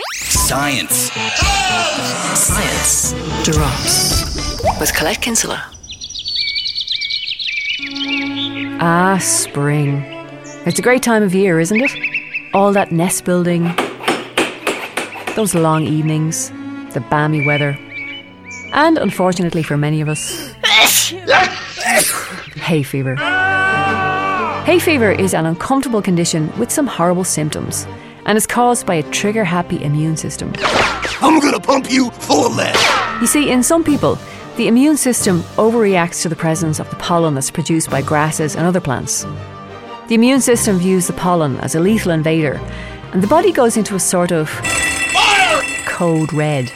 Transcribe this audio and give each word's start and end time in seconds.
Science. 0.00 1.12
Science 2.34 3.12
drops 3.44 4.24
with 4.80 4.94
Colette 4.94 5.20
Kinsella. 5.20 5.70
Ah, 8.80 9.18
spring. 9.20 10.02
It's 10.64 10.78
a 10.78 10.82
great 10.82 11.02
time 11.02 11.22
of 11.22 11.34
year, 11.34 11.60
isn't 11.60 11.80
it? 11.80 11.90
All 12.54 12.72
that 12.72 12.90
nest 12.90 13.24
building, 13.24 13.64
those 15.36 15.54
long 15.54 15.82
evenings, 15.82 16.50
the 16.94 17.04
balmy 17.10 17.44
weather, 17.46 17.78
and 18.72 18.96
unfortunately 18.96 19.62
for 19.62 19.76
many 19.76 20.00
of 20.00 20.08
us, 20.08 20.52
hay 22.56 22.82
fever. 22.82 23.16
Hay 24.64 24.78
fever 24.78 25.12
is 25.12 25.34
an 25.34 25.44
uncomfortable 25.44 26.00
condition 26.00 26.50
with 26.58 26.70
some 26.70 26.86
horrible 26.86 27.24
symptoms 27.24 27.86
and 28.26 28.36
is 28.36 28.46
caused 28.46 28.86
by 28.86 28.94
a 28.94 29.02
trigger 29.10 29.44
happy 29.44 29.82
immune 29.82 30.16
system. 30.16 30.52
I'm 31.20 31.40
gonna 31.40 31.60
pump 31.60 31.90
you 31.90 32.10
full 32.10 32.46
of 32.46 32.56
lead. 32.56 32.76
You 33.20 33.26
see, 33.26 33.50
in 33.50 33.62
some 33.62 33.84
people, 33.84 34.18
the 34.56 34.68
immune 34.68 34.96
system 34.96 35.40
overreacts 35.56 36.22
to 36.22 36.28
the 36.28 36.36
presence 36.36 36.78
of 36.78 36.90
the 36.90 36.96
pollen 36.96 37.34
that's 37.34 37.50
produced 37.50 37.90
by 37.90 38.02
grasses 38.02 38.54
and 38.56 38.66
other 38.66 38.80
plants. 38.80 39.24
The 40.08 40.14
immune 40.14 40.40
system 40.40 40.78
views 40.78 41.06
the 41.06 41.14
pollen 41.14 41.56
as 41.60 41.74
a 41.74 41.80
lethal 41.80 42.12
invader, 42.12 42.60
and 43.12 43.22
the 43.22 43.28
body 43.28 43.52
goes 43.52 43.76
into 43.76 43.94
a 43.94 44.00
sort 44.00 44.32
of 44.32 44.50
code 45.86 46.32
red. 46.32 46.70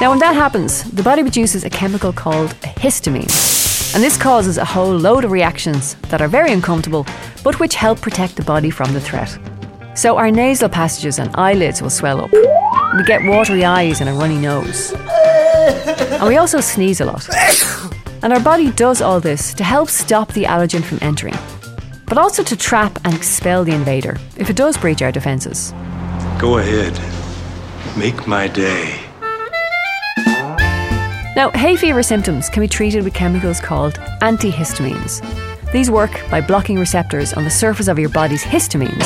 Now, 0.00 0.10
when 0.10 0.18
that 0.20 0.34
happens, 0.34 0.84
the 0.84 1.02
body 1.02 1.22
produces 1.22 1.64
a 1.64 1.70
chemical 1.70 2.12
called 2.12 2.52
a 2.62 2.68
histamine. 2.80 3.63
And 3.94 4.02
this 4.02 4.16
causes 4.16 4.58
a 4.58 4.64
whole 4.64 4.96
load 4.96 5.24
of 5.24 5.30
reactions 5.30 5.94
that 6.08 6.20
are 6.20 6.26
very 6.26 6.52
uncomfortable, 6.52 7.06
but 7.44 7.60
which 7.60 7.76
help 7.76 8.00
protect 8.00 8.34
the 8.34 8.42
body 8.42 8.68
from 8.68 8.92
the 8.92 9.00
threat. 9.00 9.38
So, 9.94 10.16
our 10.16 10.32
nasal 10.32 10.68
passages 10.68 11.20
and 11.20 11.30
eyelids 11.36 11.80
will 11.80 11.90
swell 11.90 12.20
up. 12.20 12.32
We 12.32 13.04
get 13.04 13.24
watery 13.24 13.64
eyes 13.64 14.00
and 14.00 14.10
a 14.10 14.12
runny 14.12 14.36
nose. 14.36 14.92
And 14.92 16.26
we 16.26 16.36
also 16.36 16.60
sneeze 16.60 17.00
a 17.00 17.04
lot. 17.04 17.28
And 18.24 18.32
our 18.32 18.40
body 18.40 18.72
does 18.72 19.00
all 19.00 19.20
this 19.20 19.54
to 19.54 19.62
help 19.62 19.88
stop 19.88 20.32
the 20.32 20.42
allergen 20.42 20.82
from 20.82 20.98
entering, 21.00 21.36
but 22.06 22.18
also 22.18 22.42
to 22.42 22.56
trap 22.56 22.98
and 23.04 23.14
expel 23.14 23.62
the 23.62 23.72
invader 23.74 24.18
if 24.36 24.50
it 24.50 24.56
does 24.56 24.76
breach 24.76 25.02
our 25.02 25.12
defences. 25.12 25.72
Go 26.40 26.58
ahead. 26.58 26.98
Make 27.96 28.26
my 28.26 28.48
day. 28.48 29.03
Now, 31.36 31.50
hay 31.50 31.74
fever 31.74 32.04
symptoms 32.04 32.48
can 32.48 32.60
be 32.60 32.68
treated 32.68 33.02
with 33.02 33.12
chemicals 33.12 33.60
called 33.60 33.94
antihistamines. 34.20 35.20
These 35.72 35.90
work 35.90 36.12
by 36.30 36.40
blocking 36.40 36.78
receptors 36.78 37.32
on 37.32 37.42
the 37.42 37.50
surface 37.50 37.88
of 37.88 37.98
your 37.98 38.08
body's 38.08 38.44
histamines, 38.44 39.04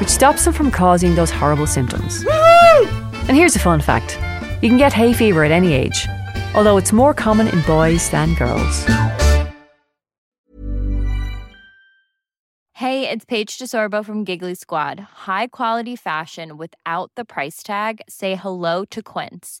which 0.00 0.08
stops 0.08 0.44
them 0.44 0.52
from 0.52 0.72
causing 0.72 1.14
those 1.14 1.30
horrible 1.30 1.68
symptoms. 1.68 2.24
And 2.26 3.36
here's 3.36 3.54
a 3.54 3.60
fun 3.60 3.80
fact 3.80 4.18
you 4.62 4.68
can 4.68 4.78
get 4.78 4.92
hay 4.92 5.12
fever 5.12 5.44
at 5.44 5.52
any 5.52 5.72
age, 5.72 6.08
although 6.56 6.76
it's 6.76 6.92
more 6.92 7.14
common 7.14 7.46
in 7.46 7.62
boys 7.62 8.10
than 8.10 8.34
girls. 8.34 8.84
Hey, 12.72 13.08
it's 13.08 13.24
Paige 13.24 13.58
DeSorbo 13.58 14.04
from 14.04 14.24
Giggly 14.24 14.56
Squad. 14.56 14.98
High 14.98 15.46
quality 15.46 15.94
fashion 15.94 16.56
without 16.56 17.12
the 17.14 17.24
price 17.24 17.62
tag. 17.62 18.00
Say 18.08 18.34
hello 18.34 18.84
to 18.86 19.02
Quince. 19.02 19.60